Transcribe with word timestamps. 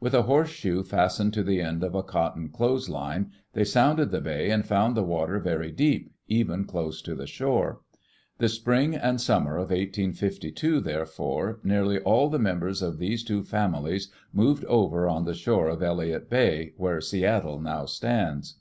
With 0.00 0.14
a 0.14 0.22
horseshoe 0.22 0.82
fastened 0.82 1.34
to 1.34 1.42
the 1.42 1.60
end 1.60 1.84
of 1.84 1.92
^ 1.92 2.06
cotton 2.06 2.48
clothes 2.48 2.88
line, 2.88 3.30
they 3.52 3.62
sounded 3.64 4.10
the 4.10 4.22
bay 4.22 4.48
and 4.48 4.64
found 4.64 4.96
the 4.96 5.02
water 5.04 5.38
very 5.38 5.70
deep, 5.70 6.10
even 6.28 6.64
close 6.64 7.02
to 7.02 7.14
the 7.14 7.26
shore. 7.26 7.82
The 8.38 8.48
spring 8.48 8.94
and 8.96 9.20
summer 9.20 9.56
of 9.56 9.64
1852, 9.68 10.80
therefore, 10.80 11.60
nearly 11.62 11.98
all 11.98 12.30
the 12.30 12.38
members 12.38 12.80
of 12.80 12.96
these 12.96 13.22
two 13.22 13.44
families 13.44 14.10
moved 14.32 14.64
over 14.64 15.06
on 15.10 15.26
the 15.26 15.34
shore 15.34 15.68
of 15.68 15.82
Elliott 15.82 16.30
Bay, 16.30 16.72
where 16.78 17.02
Seattle 17.02 17.60
now 17.60 17.84
stands. 17.84 18.54